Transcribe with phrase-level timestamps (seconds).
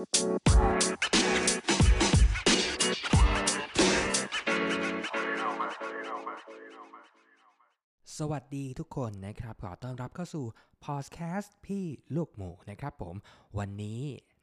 [0.00, 10.46] สวัสดีทุกคนนะครับ ขอต้อนรับเข้าสู่
[10.84, 11.84] พอดแคสต์พี่
[12.16, 13.14] ลูกหมูนะครับผม
[13.58, 14.00] วันนี้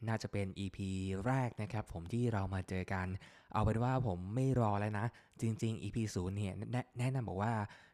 [0.08, 0.78] น่าจะเป็น EP
[1.26, 3.08] แรกนะครับผมที่เรามาเจอกัน
[3.54, 5.06] เอาเป็นว่าผมไม่รอแล้วนะ
[5.42, 6.54] จริง ๆ EP ศูนย์เนี่ย
[7.00, 7.54] แนะนำบอกว่า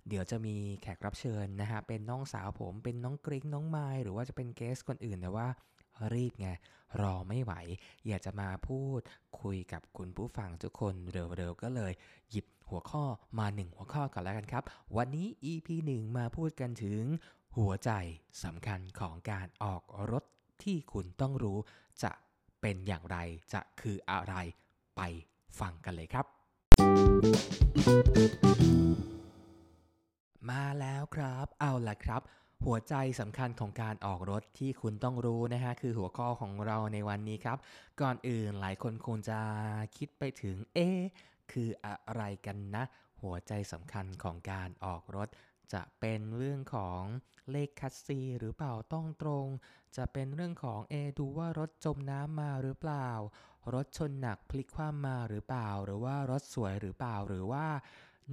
[0.09, 5.48] เดี๋ยวจะมีแขกรับเชิญนะฮะเป็นน้องสาวผมเป็นน้องกริ๊งน้องไมล์หรือว่าจะเป็นเกสคนอื่นแต่ว่า
[6.14, 6.50] รีบไง
[7.02, 7.54] รอไม่ไหว
[8.07, 9.02] อยากจะมาพูด
[9.41, 11.94] คุยกับคุณผู้ฟังทุกคนเร็วๆก็เลย
[12.30, 13.04] หยิบหัวข้อ
[13.40, 14.63] มาหนึ่งหัวข้อก่อนแล้วกันครับ
[14.98, 17.02] วันนี้ EP 1 มาพูดกันถึง
[17.58, 17.91] หัวใจ
[18.44, 20.23] สำคัญของการออกรถ
[20.63, 21.58] ที่คุณต้องรู้
[22.04, 22.12] จะ
[22.62, 23.18] เป็นอย่างไร
[23.54, 24.35] จะคืออะไร
[24.96, 25.02] ไป
[25.60, 26.26] ฟังกันเลยครับ
[30.49, 32.21] มาแล้วครับ เอาละครับ
[32.67, 37.58] หัวใจสำคัญของการออกรถที่คุณต้องรู้นะฮะคือหัวข้อของเราในวันนี้ครับ
[38.02, 39.40] ก่อนอื่นหลายคนคงจะ
[39.98, 40.88] คิดไปถึงเอ๊
[41.51, 42.84] คืออะไรกันนะ
[43.21, 45.27] หัวใจสำคัญของการออกรถ
[45.73, 47.01] จะเป็นเรื่องของ
[47.51, 49.48] เลขคัสซีหรือเปล่าต้องตรง
[49.98, 53.10] จะเป็นเรื่องของเอดูว่ารถจมน้ำมาหรือเปล่า
[53.73, 57.66] รถชนหนักพลิกคว่ำมาหรือเปล่า หรือว่ารถสวยหรือเปล่าหรือว่า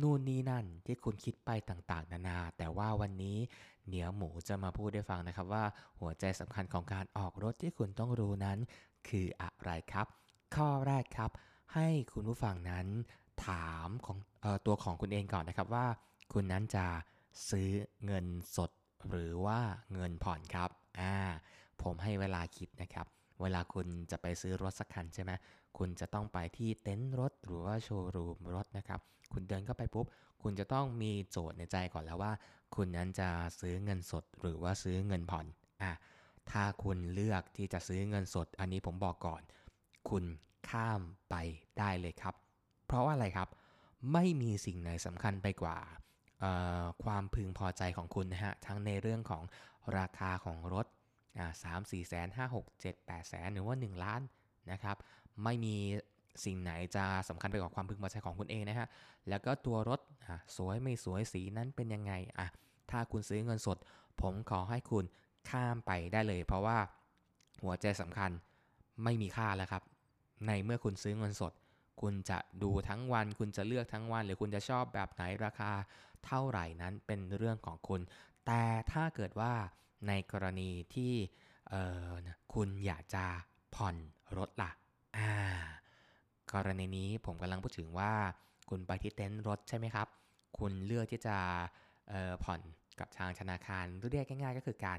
[0.00, 3.38] นู่นนี่นั่นที่คุณคิดไปต่างๆ นานา แต่ว่าวันนี้
[3.86, 5.64] เหนียวหมูจะมาพูดให้ฟังนะครับว่า
[6.00, 8.58] หัวใจสำคัญของการออกรถที่คุณต้องรู้นั้น
[9.08, 10.06] คืออะไรครับ
[10.54, 11.30] ข้อแรกครับ
[11.74, 12.86] ให้คุณผู้ฟังนั้น
[13.46, 15.86] ถามของออตัวของคุณเองก่อนนะครับว่า
[16.32, 16.86] คุณนั้นจะ
[17.50, 17.70] ซื้อ
[18.04, 18.70] เงินสด
[19.08, 19.60] หรือว่า
[19.92, 21.14] เงินผ่อนครับอ่า
[21.82, 23.06] ผมให้เวลาคิดนะครับ
[23.42, 25.32] เวลาคุณจะไปซื้อรถสักคันใช่ไหม
[25.78, 29.00] คุณจะต้องไปที่เต็นท์รถหรือว่าโชว์รูมรถนะครับ
[29.32, 30.06] คุณเดินเข้าไปปุ๊บ
[30.42, 32.32] คุณจะต้องมีโจทย์ในใจก่อนแล้วว่า
[32.74, 33.28] คุณนั้นจะ
[33.60, 35.46] ซื้อเงินสดหรือว่าซื้อเงินผ่อน
[35.82, 35.92] อะ
[36.50, 39.42] ถ้าคุณเลือกที่จะซื้อเงินสด อันนี้ผมบอกก่อน
[40.10, 40.24] คุณ
[40.68, 41.34] ข้ามไป
[41.78, 42.34] ได้เลยครับ
[42.86, 43.48] เพราะว่าอะไรครับ
[44.12, 45.78] ไม่มีสิ่งไหนสำคัญไปกว่า
[47.04, 49.42] ความพึงพอใจของคุณนะฮะ ทั้งในเรื่องของ
[49.98, 50.86] ราคาของรถ
[51.62, 54.20] สามสี่แสนห้าหกเจ็ดแปดแสนหรือว่า 1 ล้าน
[54.70, 54.96] นะครับ
[55.44, 55.76] ไม่มี
[56.44, 58.88] สิ่งไหนจะสำคัญไปกว่าความพึงพอใจของคุณเองนะฮะ
[59.28, 60.00] แล้วก็ตัวรถ
[60.56, 62.46] สวยไม่สวยสีนั้นเป็นยังไงอะ
[62.90, 63.78] ถ้าคุณซื้อเงินสด
[64.20, 65.04] ผมขอให้คุณ
[65.50, 66.78] ข้ามไปได้เลย เพราะว่า
[67.62, 68.30] หัวใจสำคัญ
[69.04, 69.82] ไม่มีค่าแล้วครับ
[70.46, 71.52] ในเมื่อคุณซื้อเงินสด
[72.00, 75.72] คุณจะดูทั้งวัน คุณจะเลือกทั้งวัน หรือคุณจะชอบแบบไหนราคา
[76.26, 78.00] เท่าไหร่นั้นเป็นเรื่องของคุณ
[78.46, 78.62] แต่
[78.92, 79.52] ถ้าเกิดว่า
[80.08, 81.14] ในกรณีที่
[82.54, 83.24] คุณอยากจะ
[83.74, 83.96] ผ่อน
[84.38, 84.70] รถละ่ะ
[85.16, 85.32] อ่า
[86.52, 88.12] กรณีนี้ผมกำลังพูดถึงว่า
[88.70, 90.08] คุณไปที่เต็นท์รถใช่ไหมครับ
[90.58, 91.36] คุณเลือกที่จะ
[92.44, 92.60] ผ่อน
[93.00, 94.98] กับทางธนาคารเรียกง่าย ๆ ก็คือการ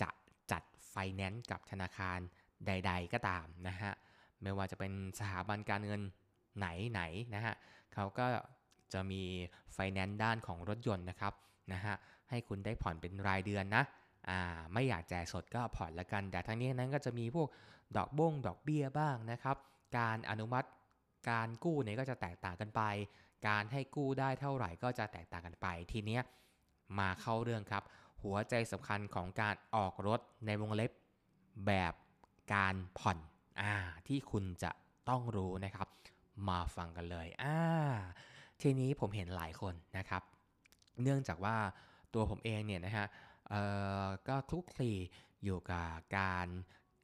[0.00, 0.10] จะ
[0.52, 2.18] จัดไฟแนนซ์กับธนาคาร
[2.66, 3.92] ใด ๆ ก็ตามนะฮะ
[4.42, 6.02] ไม่ว่าจะเป็นสถาบันการเงิน
[6.58, 7.54] ไหนๆนะฮะ
[7.94, 8.26] เขาก็
[8.92, 9.22] จะมี
[9.72, 11.34] ไฟแนนซ์ด้านของรถยนต์นะครับ
[11.72, 11.94] นะฮะ
[12.30, 13.84] ให้คุณได้ผ่อนเป็นรายเดือนนะ
[14.28, 14.40] อ่า
[14.72, 17.48] ไม่อยากจ่ายสดก็ผ่อนละกัน แต่ทั้งนี้นั้นก็จะมีพวก
[17.96, 19.56] ดอกบ้งดอกเบี้ยบ้างนะครับ
[19.98, 20.68] การอนุมัติ
[21.30, 22.82] การกู้เนี่ยก็จะแตกต่างกันไป
[23.48, 26.22] การให้กู้ได้เท่าไหร่ก็จะแตกต่างกันไป ทีเนี้ย
[26.98, 27.82] มาเข้าเรื่องครับ
[28.22, 30.90] หัวใจสำคัญของการออกรถในวงเล็บ
[31.66, 31.94] แบบ
[32.54, 33.18] การผ่อน
[33.60, 33.72] อ่า
[34.06, 34.70] ที่คุณจะ
[35.08, 35.88] ต้องรู้นะครับ
[36.48, 37.58] มาฟังกันเลยอ่า
[38.62, 40.22] ทีนี้ผมเห็นหลายคนนะครับ
[41.02, 41.56] เนื่องจากว่า
[42.14, 43.06] ตัวผมเองเนี่ยนะฮะ
[43.48, 43.54] เอ
[44.04, 44.92] อก็คลุกคลี
[45.44, 46.48] อยู่กับการ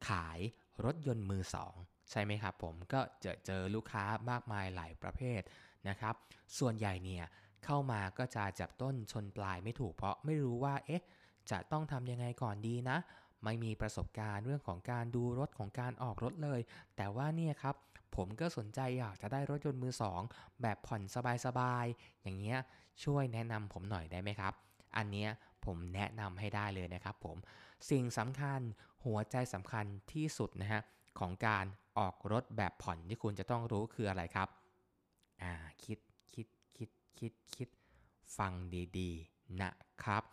[0.07, 0.39] ขาย
[0.85, 1.73] รถยนต์มือสอง
[2.09, 5.41] ใช่ไหมครับผมก็จะเจอลูกค้ามากมายหลายประเภท
[5.89, 6.15] นะครับ
[6.59, 7.25] ส่วนใหญ่เนี่ย
[7.65, 11.03] เข้ามาก็จะจับต้นชนปลายไม่ถูกเพราะไม่รู้ว่าเอ๊ะ
[11.51, 12.97] จะต้องทำยังไงก่อนดีนะ
[13.43, 16.59] ไม่มีประสบการณ์เรื่องของการดูรถของการออกรถเลย
[16.95, 17.75] แต่ว่าเนี่ยครับ
[18.15, 20.21] ผมก็สนใจอยากจะได้รถยนต์มือสอง
[20.61, 21.01] แบบผ่อน
[21.45, 22.59] สบายๆอย่างเงี้ย
[23.03, 24.53] ช่วยแนะนำผมหน่อยได้ไหมครับ
[24.97, 25.29] อันเนี้ย
[25.65, 27.37] ผมแนะนำให้ได้เลยนะครับผม
[27.89, 28.59] สิ่งสำคัญ
[29.05, 30.81] หัวใจสำคัญที่สุดนะฮะ
[31.19, 31.65] ของการ
[31.97, 34.49] ออกรถแบบผ่อนที่คุณจะต้องรู้คืออะไรครับ
[35.41, 35.53] อ่า
[35.83, 35.99] คิด
[36.33, 36.47] คิด
[36.77, 36.89] คิด
[37.19, 37.69] คิด คิด
[38.37, 38.51] ฟัง
[38.97, 39.71] ดีๆ นะ
[40.03, 40.23] ครับ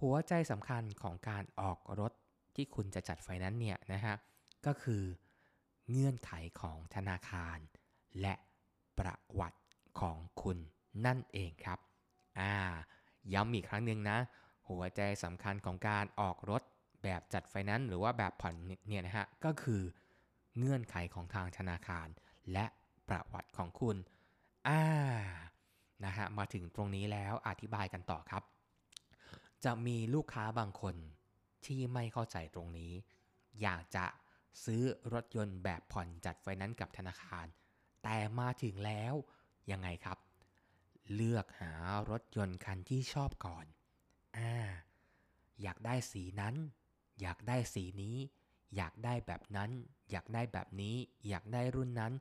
[0.00, 2.12] หัวใจสำคัญของการออกรถ
[2.54, 4.14] ที่คุณจะจัดไฟนั้นเนี่ยนะฮะ
[4.66, 5.02] ก็คือ
[5.90, 7.58] เงื่อนไขของธนาคาร
[8.20, 8.34] และ
[8.98, 9.60] ประวัติ
[10.00, 10.58] ของคุณ
[11.06, 11.78] นั่นเองครับ
[12.40, 12.54] อ่า
[13.34, 14.18] ย้ำอีกครั้งหนึ่งนะ
[14.68, 16.62] หัวใจสำคัญของการออกรถ
[17.02, 18.54] แบบจัดไฟนั้นหรือว่าแบบผ่อน
[18.88, 19.82] เนี่ยนะฮะ ก็คือ
[20.58, 22.08] เงื่อนไขของทางธนาคาร
[22.52, 22.66] และ
[23.08, 23.96] ประวัติของคุณ
[24.68, 24.82] อ่า
[26.04, 28.42] นะฮะ มาถึงตรงนี้แล้วอธิบายกันต่อครับ
[29.64, 30.96] จะมีลูกค้าบางคน
[31.66, 32.92] ที่ไม่เข้าใจตรงนี้
[33.62, 34.06] อยากจะ
[34.64, 34.82] ซื้อ
[35.12, 37.46] รถยนต์แบบผ่อนจัดไฟนนซ์กับธนาคาร
[38.02, 39.14] แต่มาถึงแล้ว
[39.70, 40.18] ยังไงครับ
[41.14, 41.72] เลือกหา
[42.10, 43.66] รถยนต์คันที่ชอบก่อน
[44.36, 44.54] อ่า
[45.62, 46.54] อยากได้สีนั้น
[47.20, 48.16] อยากได้สีนี้
[48.76, 49.70] อยากได้แบบนั้น
[50.10, 50.96] อยากได้แบบนี้
[51.28, 52.12] อยากได้รุ่นนั้น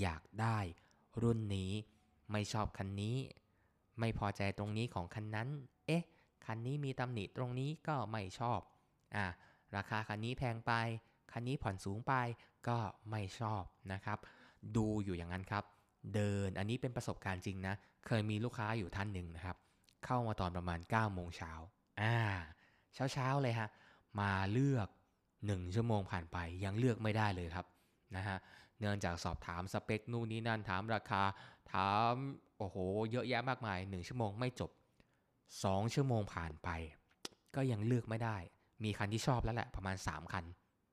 [0.00, 0.58] อยากได้
[1.22, 1.72] รุ่นนี้
[2.32, 3.16] ไม่ชอบคันนี้
[4.00, 5.48] ไม่พอใจตรงนี้ของคันนั้น
[5.86, 6.02] เอ๊ะ
[6.46, 8.60] คันนี้มีตำหนิตรงนี้ก็ไม่ชอบ
[9.14, 9.24] อ่า
[9.76, 10.72] ราคาคันนี้แพงไป
[11.32, 12.12] คันนี้ผ่อนสูงไป
[12.68, 12.78] ก็
[13.10, 13.62] ไม่ชอบ
[13.92, 14.18] นะครับ
[14.76, 15.64] ดูอยู่อย่างนั้นครับ
[16.14, 17.74] เดิน อันนี้เป็นประสบการณ์จริงนะ
[18.06, 19.56] เคยมีลูกค้าอยู่ท่านหนึ่งนะครับ
[20.04, 21.52] เข้ามาตอนประมาณ9โมงเช้า
[22.00, 22.16] อ่า
[22.94, 23.68] เช้าเช้าๆเลยฮะ
[24.20, 24.88] มาเลือก
[25.42, 27.66] 1 ชั่วโมงผ่านไปยังเลือกไม่ได้เลยครับ
[28.16, 28.38] นะฮะ
[28.78, 31.22] เนื่องจากสอบถามสเปคนู่นนี่นั่นถามราคา
[31.72, 32.14] ถาม
[32.58, 32.76] โอ้โห
[33.10, 34.70] เยอะแยะมากมาย 1 ชั่วโมงไม่จบ
[35.32, 36.68] 2 ชั่วโมงผ่านไป
[37.54, 38.36] ก็ยังเลือกไม่ได้
[38.84, 40.44] มีคันที่ชอบแล้วแหละประมาณ 3 คัน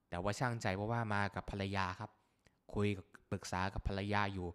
[0.10, 2.12] แต่ว่าช่างใจเพราะว่ามากับภรรยาครับ
[2.74, 4.48] คุยกับปรึกษากับภรรยาอยู่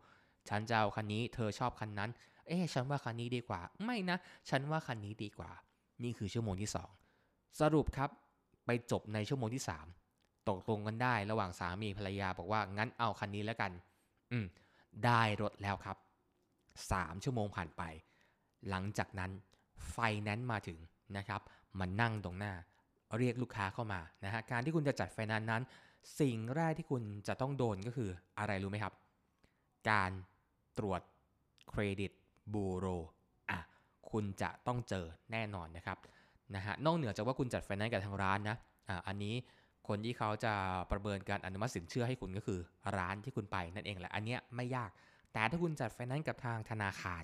[0.49, 2.11] ฉันจะเอาคันนี้เธอชอบคันนั้น
[2.46, 4.17] เอ๊ะฉันว่าคันนี้ดีกว่า ไม่นะ
[4.50, 5.50] ฉันว่าคันนี้ดีกว่า
[6.02, 6.70] นี่คือชั่วโมงที่
[7.14, 8.11] 2 สรุปครับ
[8.67, 9.63] ไปจบในชั่วโมงที่
[10.07, 13.73] 3 ตกลงกันได้ระหว่างสามีภรรยาบอกว่างั้นเอาคันนี้แล้วกัน
[14.33, 14.47] อืม
[15.05, 15.97] ได้รถแล้วครับ
[16.61, 17.83] 3 ชั่วโมงผ่านไป
[18.69, 19.31] หลังจากนั้น
[19.91, 20.79] ไฟแนนซ์มาถึง
[21.17, 21.41] นะครับ
[21.79, 22.53] มานั่งตรงหน้า
[23.19, 25.63] เรียกลูกค้าเข้ามานะฮะการที่คุณจะจัดไฟแนนซ์นั้น
[26.21, 28.95] สิ่งแรกที่คุณจะต้องโดนก็คืออะไรรู้ไหมครับ
[29.91, 30.11] การ
[30.79, 31.01] ตรวจ
[31.69, 32.13] เครดิต
[32.53, 32.87] บูโร
[33.51, 33.59] อะ
[34.11, 35.99] คุณจะต้องเจอแน่นอนนะครับ
[36.56, 38.56] นะฮะนอกเหนือจากว่าคุณจัดไฟแนนซ์กับทางร้านนะ
[38.88, 39.35] อะอันนี้
[39.88, 40.55] คนที่เขาจะ
[40.91, 42.61] ประเมินการอนุมัติสินเชื่อให้คุณก็คือ
[42.96, 44.91] ร้านที่คุณไปนั่นเองแหละอันเนี้ยไม่ยาก
[45.32, 47.23] แต่ถ้าคุณจัดไฟแนนซ์กับทางธนาคาร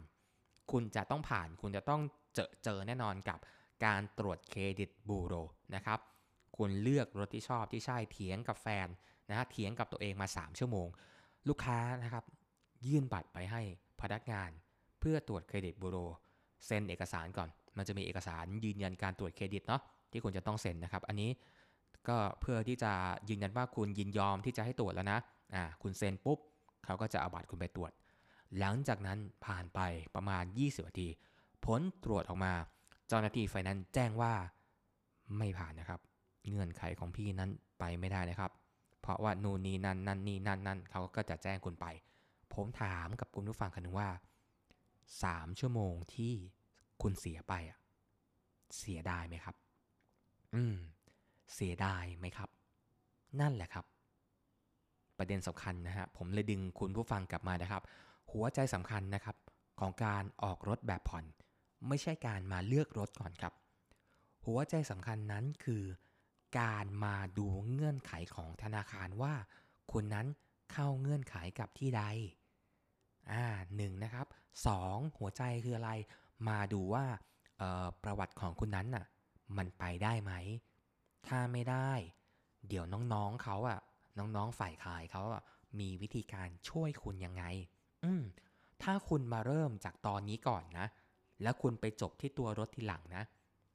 [0.73, 2.01] คุณจะต้องผ่านคุณจะต้อง
[2.35, 3.39] เจอเจอแน่นอนกับ
[3.85, 5.35] การตรวจเครดิตบูโร
[5.75, 5.99] นะครับ
[6.57, 8.89] คุณเลือกรถที่ชอบที่ใช่เถียงกับแฟน
[9.29, 10.89] นะฮะเถียงกับตัวเองมา 3 ชั่วโมง
[11.49, 12.25] ลูกค้านะครับ
[12.87, 13.63] ยื่นบัตรไปให้
[14.01, 14.51] พนักงาน
[15.01, 15.97] เพื่อตรวจเครดิตบูโร
[16.67, 19.83] เซ็นเอกสารก่อนมันจะมีเอกสารยืนยันการตรวจเครดิตเนาะ
[20.13, 21.31] ที่คุณจะต้องเซ็นนะครับ อันนี้
[22.09, 22.93] ก็เพื่อที่จะ
[23.29, 25.19] ยืนยันว่าคุณยินยอมที่จะให้ตรวจแล้วนะ
[25.55, 26.39] อ่าคุณเซ็นปุ๊บ
[26.85, 27.93] เขาก็จะเอาบัตรคุณไปตรวจ
[28.59, 29.81] หลังจากนั้นผ่านไป
[30.15, 31.09] ประมาณ 20นาที
[31.65, 32.53] ผลตรวจออกมา
[33.09, 34.33] เจ้าหน้าที่ไฟแนนซ์แจ้งว่า
[35.39, 36.01] ไม่ผ่านนะครับ
[36.49, 38.51] เงื่อนไขของพี่นั้นไปไม่ได้นะครับ
[39.01, 41.87] เพราะว่านู่นนี่นั่นนั่นนี่นั่นนั่นเขาก็จะแจ้งคุณไป
[42.55, 44.09] ผมถามกับคุณผู้ฟังคนหนึ่งว่า
[45.03, 46.35] 3 ชั่วโมงที่
[47.03, 47.79] คุณเสียไปอะ
[48.79, 49.57] เสียดายไหมครับ
[50.55, 50.77] อืม
[51.55, 52.49] เสียดายไหมครับ
[53.41, 53.85] นั่นแหละครับ
[55.19, 57.83] ประเด็นสำคัญนะฮะ ผมเลยดึงคุณผู้ฟังกลับมานะครับ
[58.33, 59.37] หัวใจสำคัญนะครับ
[59.81, 61.25] ของการออกรถแบบผ่อน
[61.89, 63.55] ไม่ใช่การมาเลือกรถก่อนครับ
[64.47, 65.83] หัวใจสำคัญนั้นคือ
[66.61, 69.35] การมาดูเงื่อนไขของธนาคารว่า
[69.93, 70.27] คุณนั้น
[70.73, 72.03] เข้าเงื่อนไขกับที่ใด
[73.33, 73.45] อ่า
[73.77, 74.27] หนึ่งนะครับ
[74.67, 75.91] สองหัวใจคืออะไร
[76.49, 77.05] มาดูว่า
[78.03, 79.07] ประวัติของคุณนั้นน่ะ
[79.57, 80.33] มันไปได้ไหม
[81.27, 81.93] ถ้าไม่ได้
[82.69, 83.81] เดี๋ยวน้องๆเขาอะ
[84.19, 85.43] น้องๆฝ่ายขายเขาอะ
[85.81, 87.45] มีวิธีการช่วยคุณยังไง
[88.05, 88.23] อืม
[88.83, 90.87] ถ้าคุณมาเริ่มจากตอนนี้ก่อนนะ
[91.43, 93.25] แล้วคุณไปจบที่ตัวรถทีหลังนะ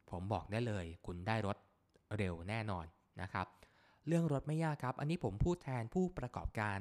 [0.09, 1.57] ผมบอกได้เลย คุณได้รถ
[2.17, 2.85] เร็วแน่นอน
[3.21, 3.47] นะครับ
[4.07, 6.77] เรื่องรถไม่ยากครับ อันนี้ผมพูดแทนผู้ประกอบการ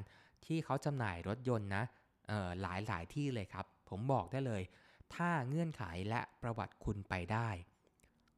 [0.47, 1.85] ที่เขาจำหน่ายรถยนต์นะ
[2.29, 4.63] เออหลายหลายที่เลยครับ ผมบอกได้เลย
[5.17, 7.49] ถ้าเงื่อนไขและประวัติคุณไปได้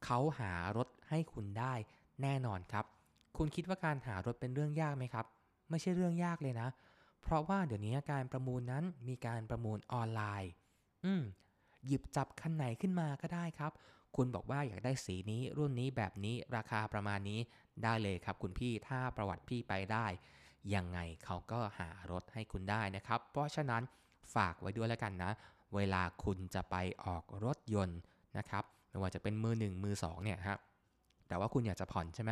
[0.05, 1.73] เขาหารถให้คุณได้
[2.21, 2.85] แน่นอนครับ
[3.37, 5.25] คุณคิดว่าการหารถเป็นเรื่องยากไหมครับ
[5.69, 6.69] ไม่ใช่เรื่องยากเลยนะ
[7.21, 10.51] เพราะว่าเดี๋ยวนี้การประมูลนั้นมีการประมูลออนไลน์
[11.05, 11.23] อืม
[11.85, 13.71] หยิบจับคันไหนขึ้นมาก็ได้ครับ
[14.15, 17.39] คุณบอกว่าอยากได้สีนี้รุ่นนี้แบบนี้ราคาประมาณนี้
[17.83, 20.05] ได้เลยครับ คุณพี่ถ้าประวัติพี่ไปได้
[20.75, 23.83] ยังไงเขาก็หารถให้คุณได้นะครับ เพราะฉะนั้น
[24.35, 25.31] ฝากไว้ด้วยแล้วกันนะ
[25.75, 27.99] เวลาคุณจะไปออกรถยนต์
[28.37, 30.59] นะครับไม่ว่าจะเป็นมือหนึ่งมือสองเนี่ยครับ
[31.27, 32.31] แต่ว่าคุณอยากจะผ่อนใช่ไหม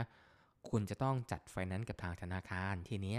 [0.70, 3.18] คุณจะต้องจัดไฟแนนซ์กับทางธนาคาร ทีนี้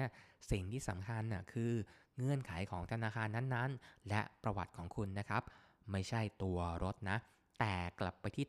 [0.51, 1.73] สิ่งที่สำคัญน่ะคือ
[2.17, 5.43] เงื่อนไขของธนาคารนั้นๆ และประวัติของคุณนะครับ
[5.93, 7.17] ไม่ใช่ตัวรถนะ
[7.61, 8.47] แต่กลับไปที่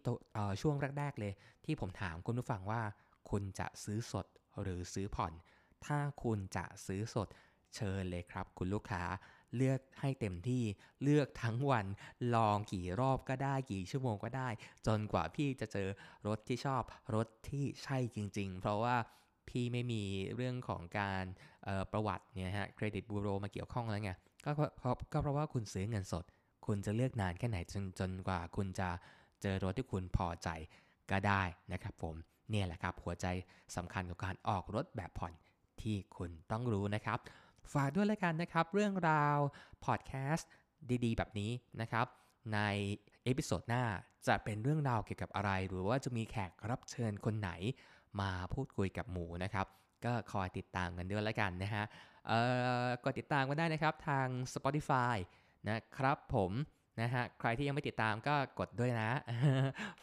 [0.62, 1.34] ช่วงแรก ๆ เลย
[1.66, 2.82] ที่ผมถามคุณผู้ฟังว่า
[3.30, 4.26] คุณจะซื้อสด
[4.62, 5.34] หรือซื้อผ่อน
[5.86, 7.28] ถ้าคุณจะซื้อสด
[7.76, 9.04] เชิญเลยครับ คุณลูกค้า
[9.56, 10.64] เลือกให้เต็มที่
[11.04, 11.86] เลือกทั้งวัน
[12.36, 14.50] ลองกี่รอบก็ได้กี่ชั่วโมงก็ได้
[14.88, 15.88] จนกว่าพี่จะเจอ
[16.28, 16.84] รถที่ชอบ
[17.16, 18.96] รถที่ใช่จริง ๆ เพราะว่า
[19.50, 20.04] พี่ไม่มี
[20.36, 21.24] เรื่องของการ
[21.68, 24.12] ออประวัติเนี่ยฮะเครดิตบูโรมาเกี่ยวข้องแล้วไง
[24.46, 26.26] ก็เพราะเพราะก็เพราะว่าคุณซื้อเงินสด
[26.66, 28.90] คุณจะเลือกนานแค่ไหนจนจนกว่าคุณจะ
[29.42, 30.50] เจอรถที่คุณพอใจ
[31.12, 32.16] ก็ได้นะครับผม
[32.52, 33.26] เนี่ยแหละครับหัวใจ
[33.76, 35.34] สำคัญของการออกรถแบบผ่อน
[35.82, 37.20] ที่คุณต้องรู้นะครับ
[37.74, 39.38] ฝากด้วยแล้วกันนะครับ เรื่องราว
[39.86, 40.50] พอดแคสต์
[41.06, 42.06] ดีๆ แบบนี้นะครับ
[42.54, 42.60] ใน
[43.24, 43.84] episode หน้า
[44.28, 47.52] จะเป็นเรื่องราวเกี่ยวกับอะไร หรือว่าจะมีแขกรับเชิญคนไหน
[48.22, 49.68] มาพูดคุยกับหมูนะครับ
[50.06, 51.84] ก็คอยติดตามกันด้วยแล้วกันนะฮะ
[52.28, 52.40] เอ่
[52.84, 55.16] อกดติดตามกันได้นะครับทาง Spotify
[55.70, 56.52] นะครับผม
[57.02, 59.10] นะฮะใครที่ยังไม่ติดตามก็กดด้วยนะ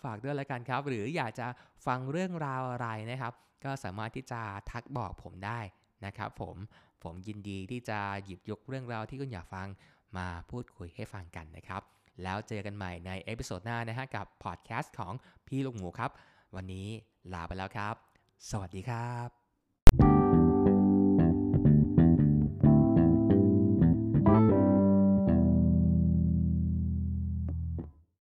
[0.03, 1.47] ฝากด้วยแล้วกันครับ หรืออยากจะ
[1.87, 3.33] ฟังเรื่องราวอะไรนะครับ
[3.65, 4.41] ก็สามารถที่จะ
[4.71, 5.61] ทักบอกผมได้
[6.07, 6.57] นะครับผม
[7.05, 9.69] ผมยินดีที่จะหยิบยกเรื่องราวที่คุณอยากฟัง
[10.17, 11.83] มาพูดคุยให้ฟังกันนะครับ
[12.23, 15.13] แล้วเจอกันใหม่ใน episode หน้านะฮะกับพอดแคสต์ของ
[15.47, 16.11] พี่ลูกหมูครับ
[16.57, 16.89] วันนี้
[17.33, 17.95] ลาไปแล้วครับ
[18.51, 19.44] สวัสดีครับ